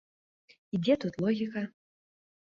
І 0.77 0.79
дзе 0.85 0.95
тут 1.03 1.19
логіка? 1.25 1.63